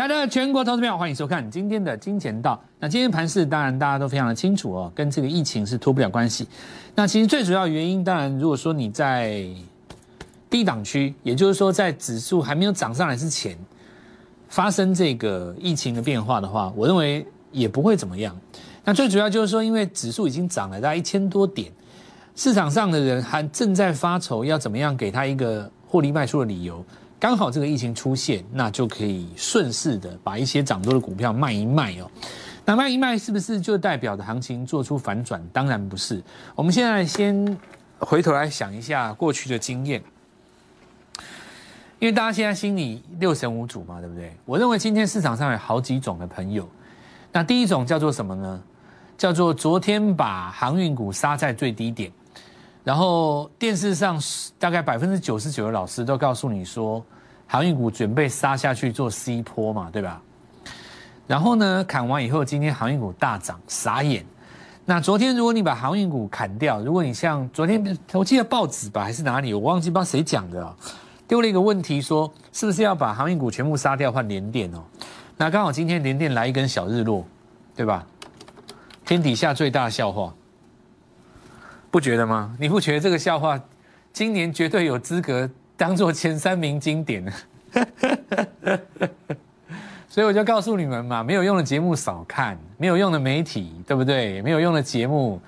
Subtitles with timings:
[0.00, 2.58] 大家的全国投资票，欢迎收看今天的金钱道。
[2.78, 6.48] 那今天盘市当然大家都非常的清楚哦，跟这个疫情是脱不了关系。
[6.94, 9.44] 那其实最主要原因，当然如果说你在
[10.48, 13.54] 低档区，也就是说在指数还没有涨上来之前，
[14.48, 18.34] 发生这个疫情的变化的话，我认为也不会怎么样。
[18.82, 21.70] 那最主要就是说，因为指数已经涨了大概一千多点，
[22.34, 26.82] 市场上的人还正在发愁要怎么样给他一个获利卖出的理由。
[27.20, 32.10] 刚好这个疫情出现，那就可以顺势的把一些涨多的股票卖一卖哦。
[32.64, 35.46] 那卖一卖是不是就代表的行情做出反转？
[35.52, 36.22] 当然不是。
[36.54, 37.58] 我们现在先
[37.98, 40.02] 回头来想一下过去的经验，
[41.98, 44.34] 因为大家现在心里六神无主嘛，对不对？
[44.46, 46.66] 我认为今天市场上有好几种的朋友。
[47.30, 48.62] 那第一种叫做什么呢？
[49.18, 52.10] 叫做昨天把航运股杀在最低点。
[52.82, 54.20] 然后电视上
[54.58, 57.04] 大概百分之九十九的老师都告诉你说，
[57.46, 60.20] 航运股准备杀下去做 C 坡嘛，对吧？
[61.26, 64.24] 然后呢，砍完以后，今天航运股大涨，傻眼。
[64.86, 70.76] 那昨天如果你把航运股砍掉，如果你像昨天我记得报纸吧还是哪里，我忘记不知道谁讲的，
[71.28, 74.82] 丢了一个问题说，是不是要把航运股全部杀掉换联电哦？
[75.36, 77.24] 那刚好今天联电来一根小日落，
[77.76, 78.04] 对吧？
[79.04, 80.34] 天底下最大的笑话。
[81.90, 82.54] 不觉得吗？
[82.58, 83.60] 你不觉得这个笑话，
[84.12, 87.24] 今年绝对有资格 当做前三名经典？
[90.08, 94.42] 所以我就告诉你们嘛，没有用的节目少看，没有用的媒体，对不对？
[94.42, 95.40] 没有用的节目，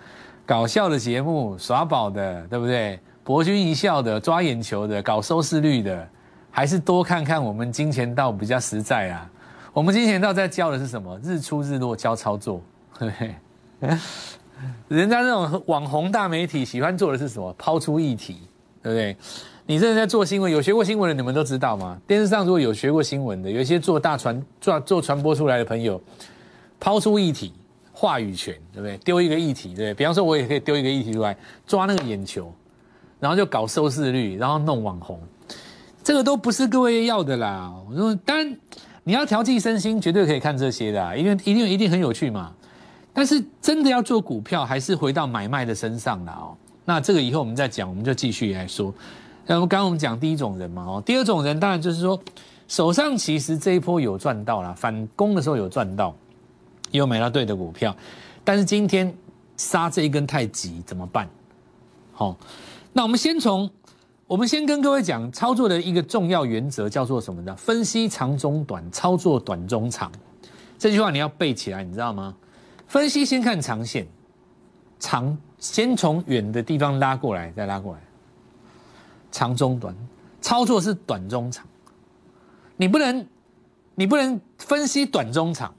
[0.47, 2.99] 搞笑的节目，耍宝的，对不对？
[3.25, 6.09] 博君一笑的，抓眼球的，搞收视率的，
[6.51, 9.29] 还是多看看我们金钱道比较实在啊。
[9.73, 11.19] 我们金钱道在教的是什么？
[11.23, 12.63] 日出日落教操作，
[12.99, 13.97] 对不对？
[14.89, 17.55] 人家那种网红大媒体喜欢做的是什么？
[17.59, 18.37] 抛出议题，
[18.83, 19.17] 对不对？
[19.65, 21.97] 你这是在做新闻，有学过新闻的你们都知道吗？
[22.07, 26.01] 电视上如果有学过新闻的，有一些做大传做做传播出来的朋友，
[26.81, 27.53] 抛出议题，
[27.93, 28.99] 话语权，对不对？
[28.99, 29.95] 丢一个议题，对？
[29.95, 32.53] 比方说，我也可以丢一个议题出来，抓那个眼球，
[33.21, 35.21] 然后就搞收视率，然后弄网红，
[36.03, 37.73] 这个都不是各位要的啦。
[37.89, 38.57] 我说，当然
[39.05, 42.53] 你要调剂身心，绝对可以看这些的，因为一定一定很有趣嘛。
[43.13, 46.57] 但是真的要做股票，还是回到买卖的身上了哦。
[46.85, 48.93] 那这个以后我们再讲，我们就继续来说。
[49.47, 52.21] 那么刚刚我们讲第一种人嘛，哦，第二种人当然就是说，
[52.69, 56.15] 手上其实这一波有赚到了，反攻的时候有赚到，
[56.91, 57.95] 又买到对的股票，
[58.45, 59.13] 但是今天
[59.57, 61.29] 杀这一根太急，怎么办？
[62.13, 62.37] 好，
[62.93, 63.69] 那我们先从
[64.27, 67.55] 我们先跟各位讲操作的一个重要原则，叫做什么呢？
[67.57, 70.11] 分析长中短，操作短中长。
[70.79, 72.35] 这句话你要背起来，你知道吗？
[72.93, 74.07] 分析先看长线，
[75.01, 78.01] 长先从远的地方拉过来，再拉过来，
[79.31, 79.97] 长中短，
[80.43, 81.67] 操作是短中长。
[82.77, 83.27] 你不能，
[83.95, 85.75] 你不能分析短中长。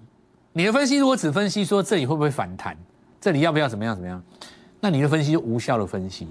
[0.54, 2.76] 你的分析如果只分析说这里会不会反弹，
[3.22, 4.20] 这里要不要怎么样怎么样，
[4.80, 6.28] 那你的分析就无效的分析。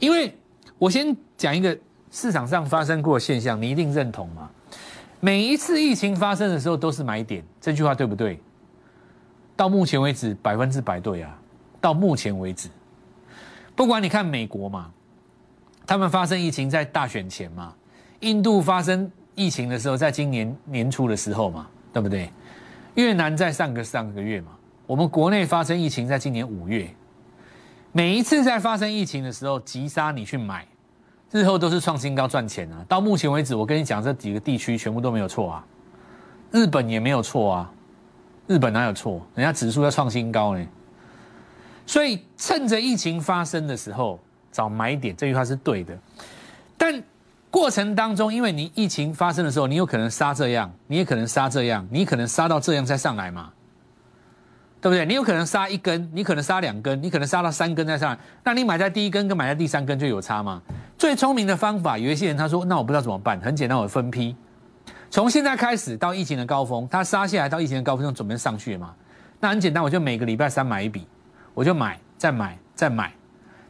[0.00, 0.34] 因为
[0.78, 1.78] 我先讲一个
[2.10, 4.48] 市场上发生过的现象，你一定认同吗？
[5.20, 8.40] 每一次疫情发生的时候都是买点，这句话对不对？
[9.58, 11.36] 到目前为止，百分之百对啊！
[11.80, 12.68] 到目前为止，
[13.74, 14.88] 不管你看美国嘛，
[15.84, 17.74] 他们发生疫情在大选前嘛，
[18.20, 22.30] 印度发生疫情的时候，在今年年初的时候嘛，对不对？
[22.94, 24.52] 越南在上个上个月嘛，
[24.86, 26.88] 我们国内发生疫情在今年五月，
[27.90, 30.64] 每一次在发生疫情的时候急杀你去买，
[31.32, 32.86] 日后都是创新高赚钱啊！
[32.88, 35.66] 到目前为止，我跟你讲，这几个地区全部都没有错啊，
[36.52, 37.72] 日本也没有错啊。
[38.48, 39.24] 日本哪有错？
[39.34, 40.66] 人家指数要创新高呢，
[41.86, 44.18] 所以趁着疫情发生的时候
[44.50, 45.96] 找买点，这句话是对的。
[46.76, 47.00] 但
[47.50, 53.50] 过程当中，因为你疫情发生的时候，你有可能杀这样，你也可能杀这样，你可能杀到这样再上来嘛，
[54.80, 55.04] 对不对？
[55.04, 60.62] 你有可能杀一根，你可能杀两根，你可能杀到三根再上来，那你买在第一根跟买在第三根就有差吗？
[60.96, 64.34] 最聪明的方法，有一些人他说，那我不知道怎么办，很简单，我分批。
[65.10, 68.94] 从现在开始到疫情的高峰，它杀下来到疫情的高峰就准备上去了嘛？
[69.40, 71.06] 那很简单，我就每个礼拜三买一笔，
[71.54, 73.12] 我就买，再买，再买。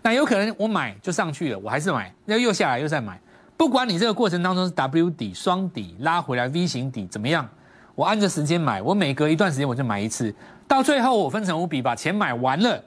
[0.03, 3.21] 那有可能我买就上去了，我还是买，那又下来又再买。
[3.57, 7.49] 不管你这个过程当中是 W 底、双底拉回来 V 型底怎么样，
[7.95, 10.35] 我按着时间买，我每隔一段时间我就买一次，
[10.67, 12.83] 到最后我分成五笔把钱买完了，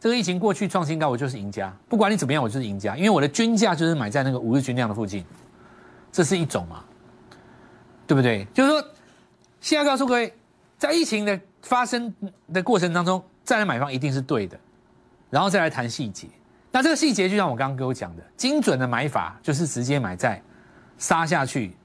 [0.00, 1.72] 这个疫情过去创新高，我就是赢家。
[1.88, 5.24] 不管你怎么样，我就是赢家，因为我的均价就是买在那个五日均量的附近，
[6.10, 6.82] 这是一种嘛？
[8.06, 8.46] 对不对？
[8.52, 8.84] 就是说，
[9.60, 10.32] 现在告诉各位，
[10.78, 12.12] 在疫情的发生
[12.52, 14.58] 的过程当中，再来买方一定是对的，
[15.30, 16.28] 然后再来谈细节。
[16.70, 20.42] 那这个细节就像我刚刚跟我讲的，精准的买法就是直接买在
[20.98, 21.76] 杀下去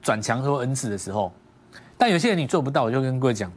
[0.00, 1.32] 转强或 N 次的时候，
[1.96, 3.52] 但有些人你做不到，我就跟各位讲，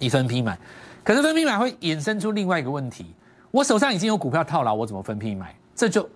[0.00, 0.58] 一分批买。
[1.04, 3.14] 可是分批买会衍生出另外一个问题，
[3.50, 5.54] 我手上已经有股票套牢，我怎么分批买？
[5.74, 6.06] 这就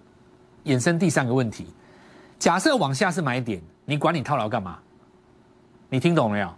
[0.65, 1.73] 衍生第三个问题。
[2.39, 4.79] 假设往下是买点，你管你套牢干嘛？
[5.93, 6.51] 你听懂没有？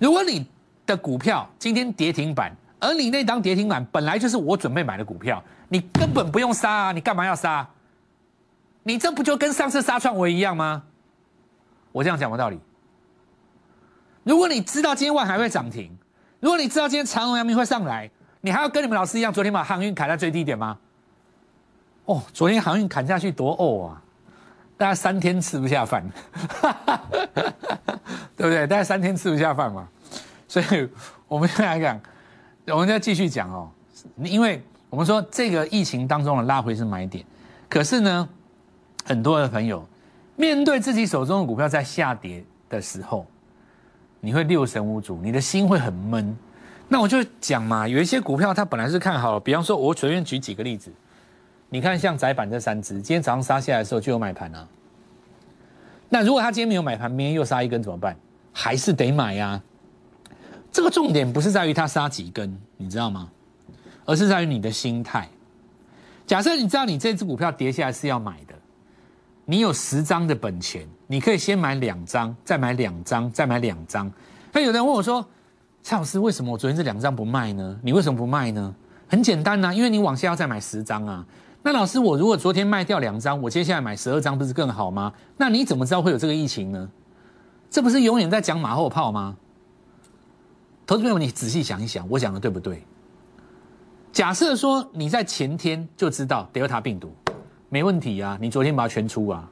[0.00, 0.44] 如果你
[0.84, 6.92] 的股票今天跌停板，而你那张跌停板本来就是我准备买的股票，你根本不用杀啊！
[6.92, 7.64] 你干嘛要杀？
[8.82, 10.82] 你这不就跟上次杀创维一样吗？
[11.92, 12.58] 我这样讲没道理。
[14.24, 15.96] 如果你知道今天万海会涨停，
[16.40, 18.10] 如果你知道今天长荣、阳明会上来，
[18.40, 20.76] 你还要跟你们老师一样，昨天把航运砍在最低点吗？
[22.06, 24.02] 哦，昨天航运砍下去多哦啊！
[24.76, 26.04] 大概三天吃不下饭，
[28.36, 28.66] 对不对？
[28.66, 29.88] 大概三天吃不下饭嘛。
[30.48, 30.88] 所以
[31.28, 32.00] 我们现在讲，
[32.66, 33.70] 我们再继续讲哦。
[34.18, 37.24] 因为我们说这个疫情当中的拉回是买点，
[37.68, 38.28] 可是呢，
[39.04, 39.86] 很多的朋友
[40.36, 43.26] 面对自己手中的股票在下跌的时候，
[44.20, 46.36] 你会六神无主，你的心会很闷。
[46.88, 50.92] 那我就讲嘛，有一些股票它本来是看好了，比方说，我随便举几个例子。
[51.74, 54.64] 你看，像窄板这三只，今天早上杀下来的时候就有买盘啊。
[56.08, 58.16] 那如果他今天没有买盘，明天又杀一根怎么办？
[58.52, 59.60] 还是得买呀。
[60.70, 63.28] 这个重点不是在于他杀几根，你知道吗？
[64.04, 65.28] 而是在于你的心态。
[66.28, 68.54] 假设你知道你这只股票跌下来是要买的，
[69.44, 74.08] 你有十张的本钱，你可以先买两张，再买两张，再买两张。
[74.52, 75.28] 那有人问我说
[75.82, 77.76] ：“蔡老师，为什么我昨天这两张不卖呢？
[77.82, 78.72] 你为什么不卖呢？”
[79.10, 81.26] 很简单呐，因为你往下要再买十张啊。
[81.66, 85.10] 那老师，我如果昨天卖掉两张，我接下来买十二张，不是更好吗？
[85.38, 86.90] 那你怎么知道会有这个疫情呢？
[87.70, 89.34] 这不是永远在讲马后炮吗？
[90.86, 92.84] 投资朋友，你仔细想一想，我讲的对不对？
[94.12, 97.10] 假设说你在前天就知道德尔塔病毒，
[97.70, 99.48] 没问题啊，你昨天把它全出啊，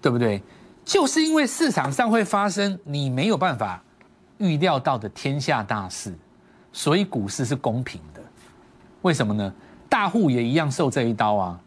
[0.00, 0.42] 对不对？
[0.82, 3.84] 就是因为市场上会发生你没有办法
[4.38, 6.14] 预料到的天下大事，
[6.72, 8.22] 所以股市是公平的。
[9.02, 9.52] 为什么呢？
[9.90, 11.60] 大户也一样受这一刀啊，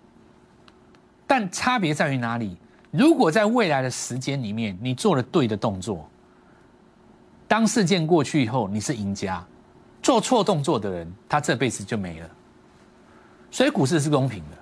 [1.28, 2.58] 但差别在于哪里？
[2.90, 6.10] 如果在未来的时间里面，你做了对的动作，
[7.48, 9.46] 当事件过去以后，你是赢家；
[10.02, 12.30] 做错动作的人，他这辈子就没了。
[13.52, 14.58] 所以股市是公平的，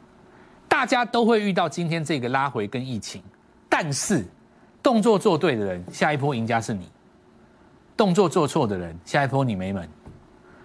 [0.68, 3.22] 大家都会遇到今天这个拉回跟疫情，
[3.69, 4.25] 但是
[4.81, 6.86] 动作做对的人，下一波赢家是你；
[7.96, 9.88] 动作做错的人，下一波你没门。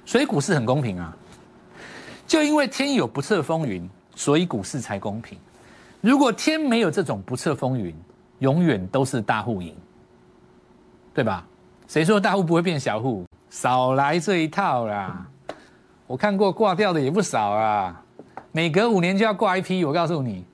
[0.06, 1.14] 所以股市很公平啊。
[2.26, 5.38] 就因为天有不测风云，所以股市才公平。
[6.00, 7.94] 如果天没有这种不测风云，
[8.40, 9.74] 永远都是大户赢，
[11.14, 11.46] 对吧？
[11.86, 13.24] 谁说大户不会变小户？
[13.48, 15.24] 少来这一套啦！
[16.06, 18.02] 我看过挂掉的也不少啊，
[18.50, 19.84] 每隔五年就要挂一批。
[19.84, 20.44] 我告诉你，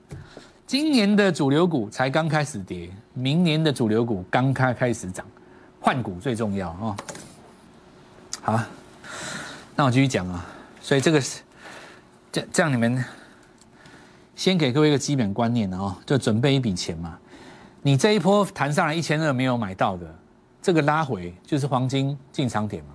[0.67, 5.25] 今年的主流股才刚开始跌，明年的主流股刚开开始涨，
[5.79, 6.95] 换股最重要啊！
[8.41, 8.59] 好，
[9.75, 10.45] 那我继续讲啊，
[10.79, 11.41] 所以这个是。
[12.33, 13.05] 这这样，你们
[14.35, 17.15] 先给各位一个基本观念哦，就准备一笔钱嘛。
[17.83, 20.15] 你这一波弹上来一千二没有买到的，
[20.59, 22.89] 这个拉回就是黄金进场点嘛，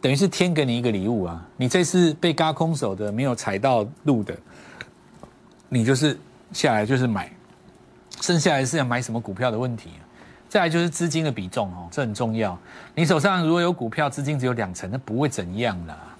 [0.00, 1.46] 等于是天给你一个礼物啊。
[1.58, 4.34] 你这次被嘎空手的，没有踩到路的，
[5.68, 6.18] 你就是
[6.50, 7.30] 下来就是买，
[8.22, 9.90] 剩下来是要买什么股票的问题。
[10.48, 12.58] 再来就是资金的比重哦，这很重要。
[12.94, 16.13] 你手上如果有股票，资金只有两成，那不会怎样啦。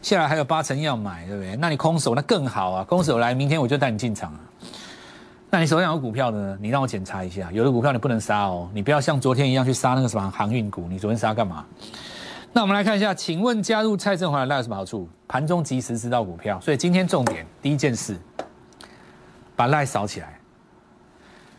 [0.00, 1.56] 下来还有八成要买，对不对？
[1.56, 2.84] 那你空手那更好啊！
[2.84, 4.40] 空手来，明天我就带你进场啊。
[5.50, 6.58] 那你手上有股票的呢？
[6.60, 10.86] 你让我检查一下，有的股票你不能杀哦，你不要像昨天一样去杀那个什么航运股。
[10.88, 11.64] 你昨天杀干嘛？
[12.52, 15.08] 那我们来看一下，请问加入蔡振华的赖有什么好处？
[15.26, 18.16] 盘中及时知道股票，所以今天重点第一件事，
[19.56, 20.38] 把赖扫起来。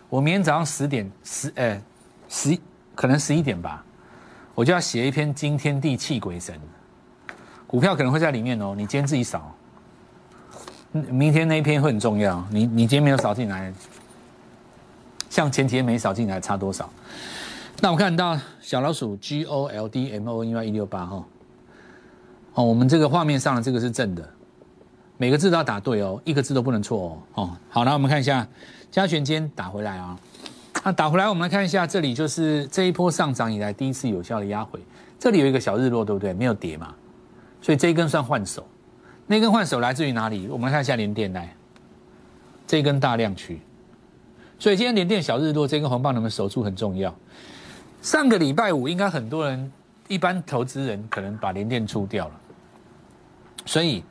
[0.08, 1.82] 我明天早上十点十呃
[2.28, 2.58] 十
[2.96, 3.84] 可能十一点吧，
[4.56, 6.60] 我就要写一篇惊天地泣鬼神。
[7.70, 9.56] 股票可能会在里面哦，你今天自己扫，
[10.92, 12.44] 明天那一篇会很重要。
[12.50, 13.72] 你你今天没有扫进来，
[15.30, 16.90] 像前几天没扫进来差多少？
[17.80, 21.24] 那我看到小老鼠 G O L D M O N Y 一六八哈，
[22.56, 24.28] 哦，我们这个画面上的这个是正的，
[25.18, 27.00] 每个字都要打对哦，一个字都不能错
[27.36, 27.44] 哦。
[27.44, 28.48] 哦，好，那我们看一下
[28.90, 30.18] 加权间打回来啊，
[30.84, 34.80] 那打回来我们来看一下，这里就是这一波上涨以来第一次有效的压回，
[35.20, 36.34] 这里有一个小日落，对不对？
[36.34, 36.96] 没有跌嘛。
[37.62, 38.66] 所以这一根算换手，
[39.28, 40.48] 那根换手来自于哪里？
[40.48, 41.54] 我们看一下连电来，
[42.66, 43.60] 这根大量区。
[44.58, 47.14] 所以今天连电小日落这根红棒能不能守住很重要。
[48.02, 49.72] 上个礼拜五应该很多人
[50.08, 52.34] 一般投资人可能把连电出掉了，
[53.66, 54.04] 所以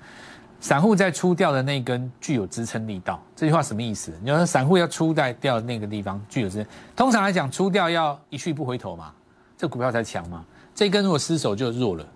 [0.61, 3.23] 散户在出掉的那根具有支撑力道。
[3.35, 4.13] 这句话什么意思？
[4.23, 9.13] 你说散户要出在掉那个地方具有支撑，通常来讲出掉要一去不回头嘛，
[9.57, 10.45] 这股票才强嘛。
[10.75, 12.07] 这根如果失守就弱了，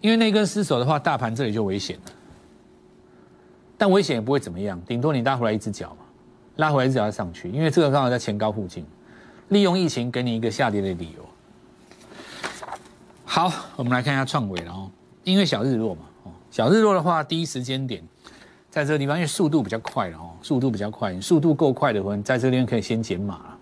[0.00, 2.12] 因为那根失守的话，大盘这里就危险了。
[3.76, 6.04] 但危险也不会怎么样，顶多你拉回来一只脚嘛，
[6.56, 8.84] 拉回来一只脚再上去，因为这个刚好在前高附近，
[9.48, 11.24] 利用疫情给你一个下跌的理由。
[13.24, 14.90] 好，我们来看一下创维了哦，
[15.22, 18.02] 因为小日落嘛，哦，小日落的话，第一时间点
[18.70, 23.58] 在这个地方，因为速度比较快了哦，速度比较快，速度够快的话，在这边可以先减码了。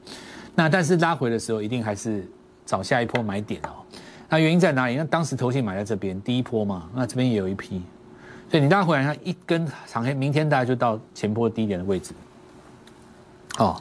[0.54, 2.26] 那但是拉回的时候，一定还是
[2.64, 3.84] 找下一波买点哦。
[4.28, 4.96] 那原因在哪里？
[4.96, 7.82] 那当时投信买在这边第一波嘛，那这边也有一批。
[8.50, 12.14] 所以你大家回来，它一根长黑，明天大概就到前坡低点的位置。
[13.58, 13.80] 哦，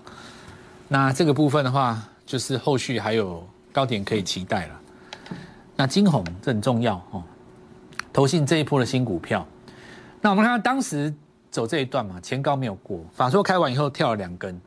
[0.88, 4.80] 那这个部分的话，就是后续还有高点可以期待了。
[5.76, 7.24] 那金红这很重要哦，
[8.14, 9.46] 投信这一波的新股票。
[10.22, 11.14] 那我们看当时
[11.52, 14.60] 走这一段嘛，前高没有过，法说开完以后跳了两根，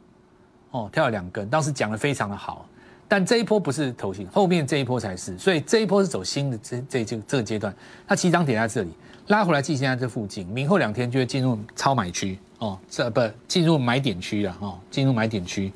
[0.70, 2.66] 哦，跳了两根，当时讲的非常的好。
[3.08, 7.74] 但这一波不是头型，后面这一波才是，所以这一波是走新的这这这这个阶段，
[8.06, 8.90] 它起涨点在这里。
[9.28, 15.70] 拉回来，即现在这附近，明后两天就会进入超买区哦，这不进入买点区了哦，进入买点区，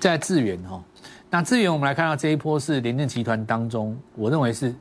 [0.00, 0.82] 在资源哦，
[1.30, 4.74] 那资源我们来看到这一波是联电集团当中，我认为是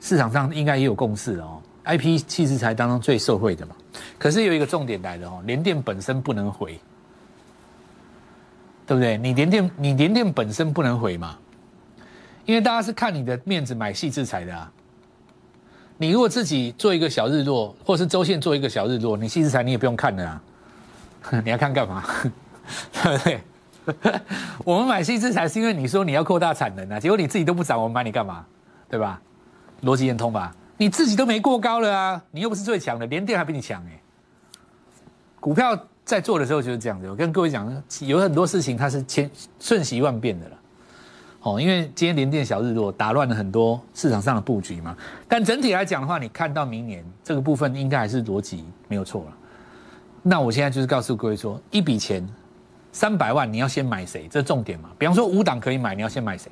[0.00, 3.76] 市场上应该也有共识的哦，I P 器材当中最受惠的嘛，
[4.18, 6.80] 可是有一个重点来的哦，联电本身不能回，
[8.86, 9.16] 对不对？
[9.18, 11.38] 你联电你联电本身不能回嘛，
[12.44, 14.70] 因为大家是看你的面子买细制材的啊。
[15.98, 20.42] 你如果自己做一个小日落，或是周线做一个小日落，你细资材你也不用看了啊，
[21.44, 22.02] 你要看干嘛？
[22.92, 23.40] 对不对？
[24.64, 28.44] 我们买细资材是因为你说你要扩大产能啊，结果你自己都不涨，我们买你干嘛？
[28.88, 29.20] 对吧？
[29.82, 30.54] 逻辑很通吧？
[30.76, 34.00] 你自己都没过高了啊，你又不是最强的，连电还比你强哎。
[35.38, 39.30] 股票在做的时候就是这样子，我跟各位讲，有很多事情它是千
[39.60, 40.56] 瞬息万变的了。
[41.42, 49.36] 哦，因为今天连电小日落打乱了很多市场上的布局嘛，但整体来讲的话，你看到明年这个部分应该还是逻辑没有错了。
[50.22, 52.24] 那我现在就是告诉各位说，一笔钱
[52.92, 54.28] 三百万，你要先买谁？
[54.28, 54.90] 这重点嘛。
[54.96, 56.48] 比方说五档可以买，你要先买谁？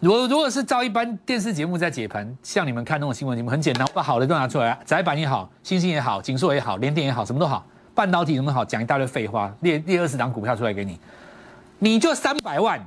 [0.00, 10.98] 如如果是照一般电视节目在解盘，像你们看那种新闻节目，很简单，把好的都拿出来，窄板也好，星星也好，锦硕也好，联电也好，什么都好，半导体什么好，讲一大堆废话，列列二十档股票出来给你，
[11.78, 12.80] 你就三百万。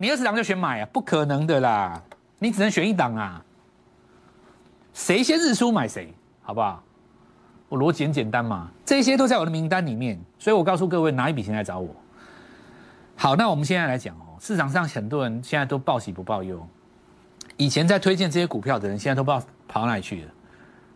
[0.00, 0.88] 你二十档就选买啊？
[0.92, 2.00] 不可能的啦！
[2.38, 3.44] 你只能选一档啊。
[4.94, 6.80] 谁先日出买谁，好不好？
[7.68, 11.88] 我逻辑很简单嘛，这些都在我的名单里面，所以我告诉各位拿一笔钱来找我。
[13.16, 16.64] 好，那我们现在来讲哦，市场上很多人现在都报喜不报忧。
[17.56, 20.30] 以前在推荐这些股票的人，现在都不知道跑哪里去了。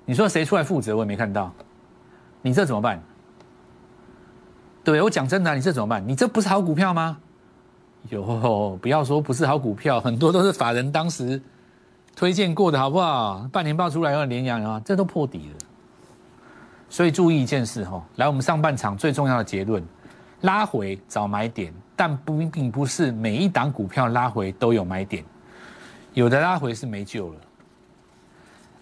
[0.04, 0.96] 你说谁出来负责？
[0.96, 1.52] 我也没看到。
[2.40, 3.02] 你这怎么办？
[4.84, 6.06] 对我讲真的，你这怎么办？
[6.06, 7.18] 你这不是好股票吗？
[8.08, 11.40] 有，不要说不是好股票，很多都是法人当时
[12.16, 13.48] 推荐过的，好不好？
[13.52, 15.58] 半年报出来有点连阳啊，这都破底了。
[16.90, 19.82] 所以注意一件事哈，来我们上半场最重要的结论，
[20.40, 25.24] 拉回找买点，但不并不是每一档股票拉回都有买点，
[26.12, 27.36] 有的拉回是没救了。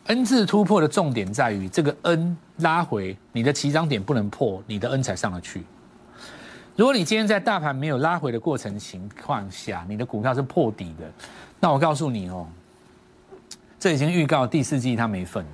[0.07, 5.62] N 字突破的重点在于这个 N 拉回，你的起涨点不能破，你的 N 才上得去。
[6.77, 11.11] 如果你今天在大盘没有拉回的过程情况下，你的股票是破底的，
[11.59, 12.47] 那我告诉你哦，
[13.79, 15.50] 这已经预告第四季它没份了。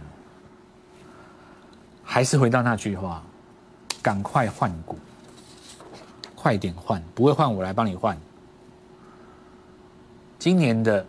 [2.04, 3.20] 还是回到那句话，
[4.00, 4.96] 赶快换股，
[6.36, 8.16] 快点换，不会换我来帮你换。
[10.38, 11.04] 今年的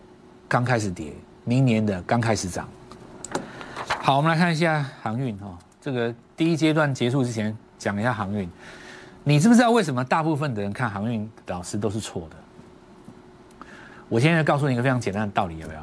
[0.47, 2.67] 刚开始跌，明年的刚开始涨。
[4.01, 8.49] 好，我们来看一下航运哦，这个第一阶段结束之前讲一下航运。
[9.27, 13.65] 你知不知道为什么大部分的人看航运老师都是错的？
[14.07, 15.79] 我现在告诉你一个非常简单的道理，有没有？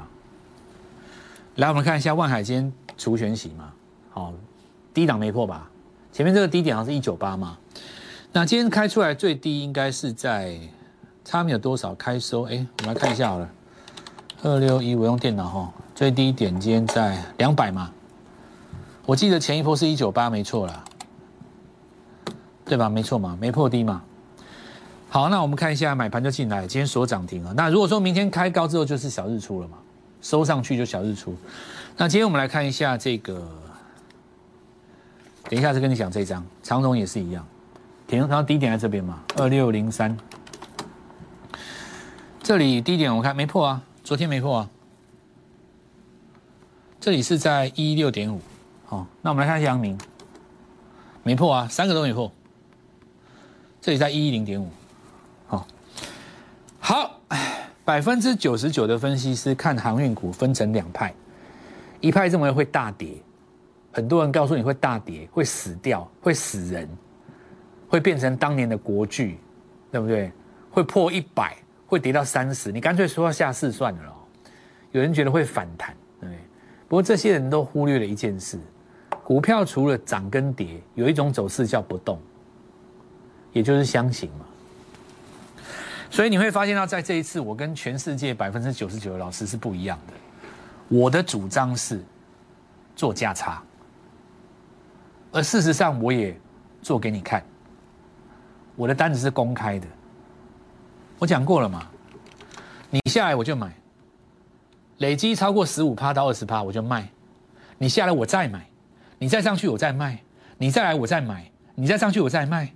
[1.57, 3.71] 来，我们看一下万海今天除权息嘛，
[4.11, 4.33] 好，
[4.95, 5.69] 低档没破吧？
[6.11, 7.59] 前面这个低点好像是一九八嘛，
[8.33, 10.59] 那今天开出来最低应该是在
[11.23, 12.45] 差没有多少开收？
[12.45, 13.51] 哎，我们来看一下好了，
[14.43, 17.91] 二六一，我用电脑哈，最低点今天在两百嘛，
[19.05, 20.83] 我记得前一波是一九八，没错啦。
[22.65, 22.89] 对吧？
[22.89, 24.03] 没错嘛，没破低嘛。
[25.09, 27.53] 好，那我们看一下买盘就进来，今天锁涨停了。
[27.55, 29.79] 那如果说明天开高之后就是小日出了嘛，
[30.21, 31.37] 收上去就小日出。
[31.97, 33.47] 那今天我们来看一下这个，
[35.49, 37.47] 等一下再跟你讲这张长荣也是一样，
[38.09, 40.17] 停然后低点在这边嘛，二六零三。
[42.43, 44.71] 这里低点我看没破啊，昨天没破啊。
[46.99, 48.41] 这里是在一六点五，
[48.87, 49.97] 好，那我们来看一下阳明，
[51.23, 52.33] 没破啊，三个都没破。
[53.85, 54.67] 这里在一一零点五，
[55.47, 55.67] 好，
[56.79, 57.21] 好。
[57.85, 61.13] 百分之九十九的分析师看航运股分成两派，
[62.01, 63.11] 一派认为会大跌，
[63.93, 66.89] 很多人告诉你会大跌，会死掉，会死人，
[67.87, 69.39] 会变成当年的国巨，
[69.93, 70.33] 对不对？
[70.71, 71.55] 会破一百，
[71.87, 74.15] 会跌到三十，你干脆说要下市算了。
[74.93, 76.31] 有人觉得会反弹，对。
[76.89, 78.59] 不过这些人都忽略了一件事：
[79.23, 82.19] 股票除了涨跟跌，有一种走势叫不动，
[83.55, 84.45] 也就是箱型嘛。
[86.11, 90.13] 所以你会发现到，在这一次，我跟全世界百分之九十九的老师是不一样的。
[90.89, 92.05] 我的主张是
[92.95, 93.63] 做价差，
[95.33, 96.39] 而事实上我也
[96.83, 97.43] 做给你看。
[98.77, 99.87] 我的单子是公开的，
[101.19, 101.89] 我讲过了嘛？
[102.91, 103.75] 你下来我就买，
[104.99, 107.09] 累积超过十五趴到二十趴我就卖。
[107.79, 108.69] 你下来我再买，
[109.19, 110.23] 你再上去我再卖，
[110.59, 112.73] 你再来我再买，你再上去我再卖。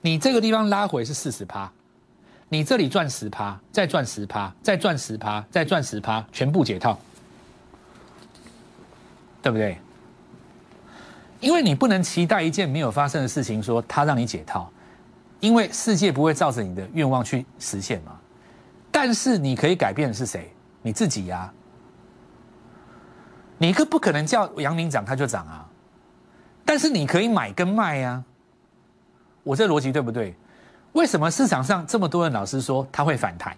[0.00, 1.70] 你这个地方拉回是四十趴。
[2.50, 6.98] 你这里赚十趴，再赚十趴，再赚十趴，再赚十趴，全部解套，
[9.42, 9.76] 对不对？
[11.40, 14.72] 因为你不能期待一件没有发生的事情，说它让你解套，
[15.40, 18.18] 因为世界不会照着你的愿望去实现嘛。
[18.90, 20.50] 但是你可以改变的是谁？
[20.80, 21.52] 你自己呀。
[23.58, 25.68] 你可不可能叫杨明涨它就涨啊？
[26.64, 28.24] 但是你可以买跟卖呀。
[29.42, 30.34] 我这逻辑对不对？
[30.92, 33.56] 为什么市场上这么多人老师说它会反弹，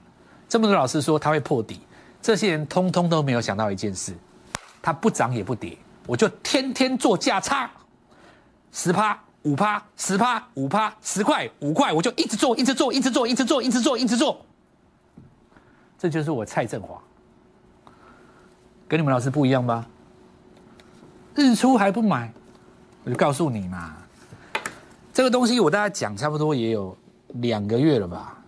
[0.48, 1.80] 这么多老师说它会破底，
[2.20, 4.14] 这些人通通都没有想到一件事，
[4.82, 7.70] 它不涨也不跌，我就天天做价差，
[8.72, 14.44] 十趴五趴十趴五趴十块五块，我就一直做一直做一直做一直做一直做一直做，
[15.98, 17.00] 这就是我蔡振华，
[18.86, 19.86] 跟你们老师不一样吧？
[21.36, 22.30] 日出还不买，
[23.04, 23.96] 我就告诉你嘛，
[25.20, 26.96] 这个东西我大概讲差不多也有。
[27.34, 28.42] 两个月了吧，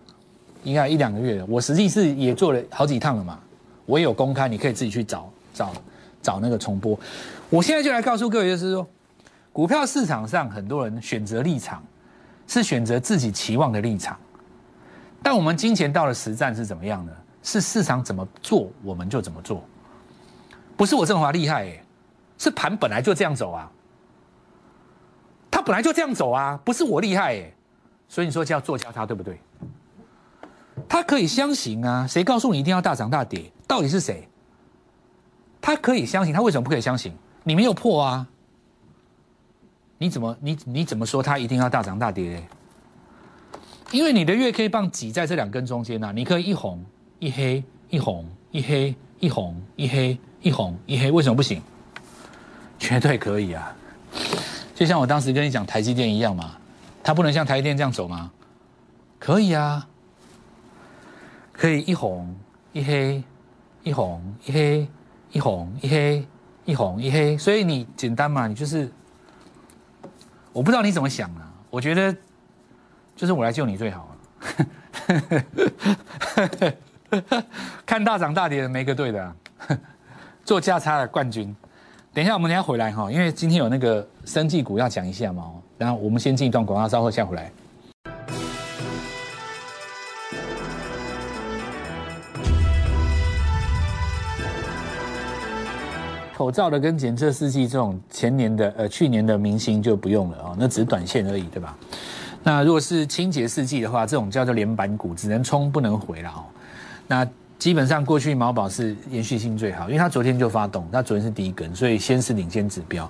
[0.63, 1.45] 应该一两个月了。
[1.47, 3.39] 我实际是也做了好几趟了嘛，
[3.85, 5.71] 我也有公开，你可以自己去找找
[6.19, 6.99] 找那个重播。
[7.51, 8.87] 我现在就来告诉各位，就是说，
[9.53, 11.81] 股票市场上很多人选择立场
[12.47, 14.17] 是选择自己期望的立场，
[15.21, 17.11] 但我们金钱到了实战是怎么样呢？
[17.43, 19.63] 是市场怎么做我们就怎么做，
[20.75, 21.83] 不是我振华厉害哎，
[22.39, 23.71] 是盘本来就这样走啊，
[25.65, 27.51] 本来就这样走啊，不是我厉害哎。
[28.07, 29.39] 所以你说叫做价差对不对？
[30.87, 33.51] 他可以相信啊，谁告诉你一定要大涨大跌？
[33.67, 34.27] 到底是谁？
[35.61, 37.13] 他可以相信，他为什么不可以相信？
[37.43, 38.27] 你没有破啊？
[39.97, 42.43] 你怎么你你怎么说他一定要大涨大跌？
[43.91, 46.83] 因为你的月 K 棒挤在这两根中间呐，你可以一红
[47.19, 51.61] 一黑一红一黑一红一黑一红一黑，为什么不行？
[52.77, 53.75] 绝对可以啊！
[54.75, 56.57] 就像我当时跟你讲台积电一样嘛。
[57.05, 58.31] 它不能像台积电这样走吗？
[59.19, 59.85] 可以啊，
[61.51, 62.33] 可以一红
[62.71, 63.21] 一黑，
[63.83, 64.87] 一红一黑，
[65.31, 66.25] 一红一黑，
[66.63, 67.37] 一红一黑。
[67.37, 68.89] 所以你简单嘛，你就是，
[70.53, 71.51] 我不知道你怎么想啊。
[71.69, 72.15] 我觉得
[73.17, 74.15] 就是我来救你最好了。
[77.85, 79.35] 看大涨大跌的没个对的，
[80.45, 81.53] 做价差的冠军。
[82.15, 85.51] 等一下我们等下回来哈，因为今天有那个生技股要讲一下嘛。
[85.79, 87.51] 然后我们先进一段广告，稍后下回来。
[96.37, 101.75] 口罩的跟检测试剂这种前年的呃去年的明星就不用了啊，那只是短线而已，对吧？
[102.43, 106.45] 那如果是清洁试剂的话，这种叫做连板股，只能冲不能回了哦。
[107.07, 107.27] 那
[107.63, 113.09] 基本上过去毛宝是延续性最好，因为它昨天就发动，它昨天是第一根，所以先是领先指标。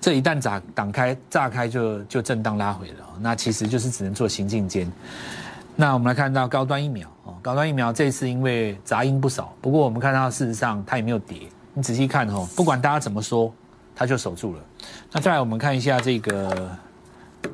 [0.00, 4.90] 这一旦炸挡开炸开就就震荡拉回了，那其实就是只能做行进间。
[5.76, 11.42] 那我们来看到高端疫苗哦，高端疫苗这次因为杂音不少，不过我们看到事实上它也没有跌。
[11.72, 13.54] 你仔细看哦，不管大家怎么说，
[13.94, 14.60] 它就守住了。
[15.12, 16.68] 那再来我们看一下这个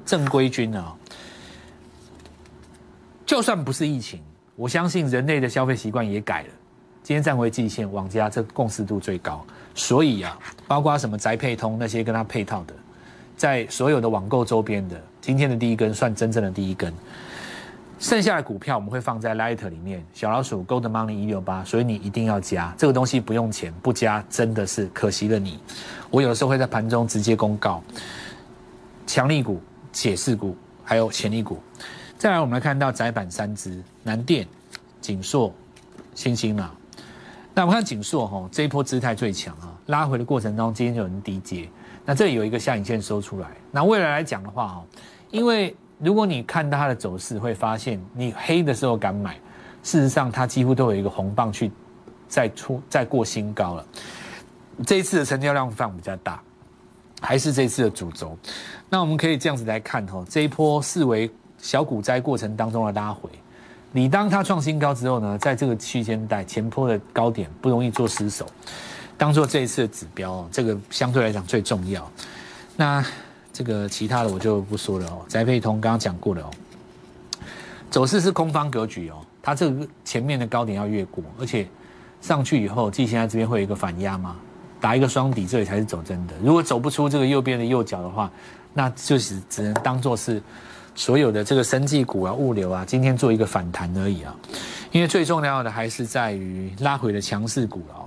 [0.06, 0.96] 正规军啊，
[3.26, 4.22] 就算不是疫情，
[4.60, 6.48] 我相信人类的消费习惯也改了。
[7.02, 9.42] 今天站回季线，网家这共识度最高。
[9.74, 12.74] 所以啊，包括什么宅配通那些跟它配套的，
[13.38, 16.92] 在所有的网购周边的，今天的第一根算真正的第一根。
[17.98, 25.58] 剩下的股票我们会放在 Light 里面，小老鼠 Gold Money 一六八，所以你一定要加这个东西不用钱，不加真的是可惜了你。
[26.10, 27.82] 我有的时候会在盘中直接公告
[29.06, 29.58] 强力股、
[29.90, 31.58] 解释股还有潜力股。
[32.20, 34.46] 再来，我们来看到窄板三只，南电、
[35.00, 35.50] 锦硕、
[36.14, 36.70] 星星嘛。
[37.54, 41.66] 那我看锦硕哈，这一波姿态最强啊，拉回的过程中，今天有人低接。
[42.04, 43.48] 那这里有一个下影线收出来。
[43.70, 44.84] 那未来来讲的话哦，
[45.30, 49.36] 因为如果你看到它的走势，会发现你黑的时候敢买，
[49.82, 51.72] 事实上它几乎都有一个红棒去
[52.28, 53.86] 再出再过新高了。
[54.84, 56.38] 这一次的成交量放比较大，
[57.22, 58.36] 还是这次的主轴。
[58.90, 63.28] 那我们可以这样子来看哈，这一波视为小股灾过程当中的拉回。
[63.92, 68.46] 你当它创新高之后呢，在这个区间带前坡的高点不容易做失手，
[69.18, 72.08] 当做这一次的指标，这个相对来讲最重要。
[72.76, 73.04] 那
[73.52, 75.22] 这个其他的我就不说了哦。
[75.26, 76.50] 宅配通刚刚讲过了哦，
[77.90, 81.66] 走势是空方格局哦，它这个前面的高点要越过，而且
[82.20, 84.36] 上去以后，季线在这边会有一个反压嘛，
[84.80, 86.34] 打一个双底，这里才是走真的。
[86.44, 88.30] 如果走不出这个右边的右脚的话，
[88.72, 90.40] 那就是只能当做是。
[91.00, 94.36] 所有的这个生技股啊、物流啊，今天做一个反弹而已啊，
[94.92, 98.04] 因为最重要的还是在于拉回的强势股了哦。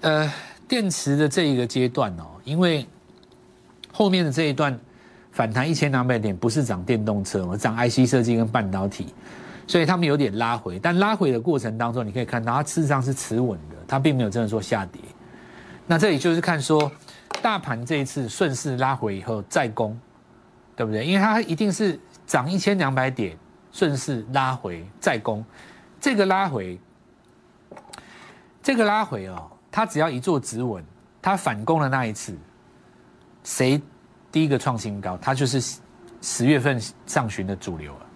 [0.00, 0.32] 呃，
[0.66, 2.84] 电池的这一个阶段哦，因为
[3.92, 4.76] 后面的这一段
[5.30, 9.14] 反弹一千两百点，不是涨电动车，我涨 IC 设计跟半导体，
[9.68, 10.80] 所以他们有点拉回。
[10.80, 15.00] 但拉回的过程当中，你可以看到它事实上是持稳的，它并没有真的说下跌。
[15.86, 16.90] 那这里就是看说，
[17.40, 19.96] 大盘这一次顺势拉回以后再攻。
[20.78, 21.04] 对不对？
[21.04, 23.36] 因为它一定是涨一千两百点，
[23.72, 25.44] 顺势拉回再攻，
[26.00, 26.78] 这个拉回，
[28.62, 30.84] 这个拉回哦，它只要一做止稳，
[31.20, 32.38] 它反攻的那一次，
[33.42, 33.82] 谁
[34.30, 35.80] 第一个创新高，它就是
[36.22, 38.06] 十月份上旬的主流了。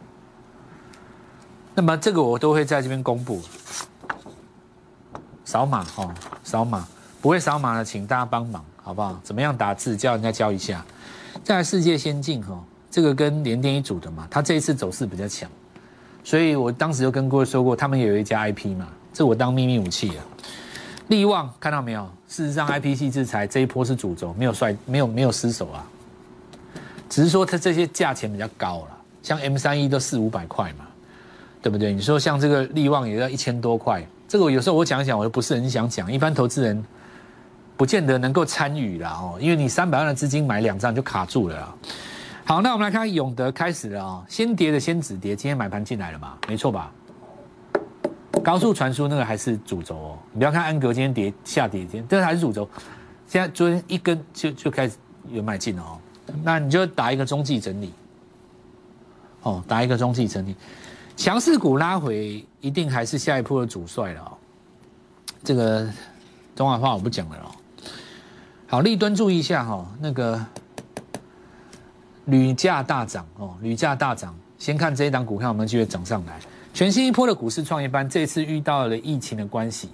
[1.75, 3.43] 那么这个我都会在这边公布，
[5.45, 6.87] 扫码哦，扫码，
[7.21, 9.19] 不会扫码的请大家帮忙，好不好？
[9.25, 10.85] 怎么样打字，教人家教一下。
[11.45, 15.51] 在世界先进哈，这个跟联电一组的嘛，它这一次走势比较强，
[16.23, 20.25] 所以我当时就跟各位说过，他们也有一家 IP 嘛，这我当秘密武器啊。
[21.09, 22.09] 利旺看到没有？
[22.29, 25.85] 事实上，IP 系制裁这一波是主轴，没有衰，没有没有失手啊，
[27.11, 30.87] 只是说它这些价钱比较高了，像 M 三一都四五百块嘛，
[31.61, 31.93] 对不对？
[31.93, 36.83] 你说像这个利旺也要一千多块，这个有时候我讲一讲，我又不是很想讲，一般投资人。
[37.83, 41.77] 不见得能够参与了哦，因为你三百万的资金买两张就卡住了。
[42.45, 46.39] 好，那我们来看永德开始了啊，先跌的先止跌，今天买盘进来了嘛？
[46.47, 46.93] 没错吧？
[48.41, 52.71] 高速传输那个还是主轴哦，你不要看安格今天跌下跌，今天这还是主轴。
[53.27, 54.97] 现在昨天一根就就开始
[55.29, 55.99] 有买进了哦，
[56.45, 57.93] 那你就打一个中继整理，
[59.43, 60.55] 哦，打一个中继整理，
[61.17, 64.39] 强势股拉回一定还是下一波的主帅了哦。
[65.43, 65.91] 这个
[66.55, 67.51] 中华话我不讲了哦。
[68.73, 70.43] 好，立敦注意一下哈，那个
[72.25, 74.35] 铝价大涨哦，铝价大涨。
[74.59, 76.41] 先看这一档股票有没有机会涨上来。
[76.73, 79.91] 全新一波的股市创业班，这次遇到了疫情的关系，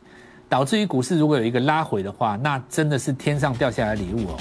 [0.49, 4.39] 导致于股市如果有一个拉回的话，那真的是天上掉下来礼物哦。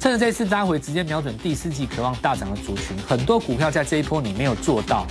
[0.00, 5.06] 趁着这次拉回，直接瞄准第四季渴望大涨的族群，很多股票在这一波你没有做到。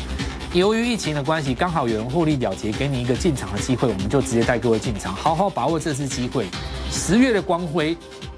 [0.53, 6.47] 由于疫情的关系，刚好有人获利了结，给你一个进场的机会，我们就直接带各位进场，好好把握这次机会。
[6.91, 7.95] 十月的光辉。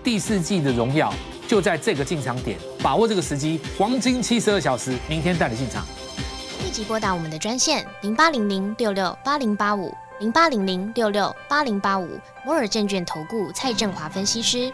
[0.10, 1.13] 第四季的荣耀
[1.48, 5.86] 就在这个进场点，把握这个时机，黄金七十二小时，明天带你进场。
[6.63, 14.74] 立即拨打我们的专线零八零零六六八零八五零八零零六六八零八五摩尔证券投顾蔡振华分析师。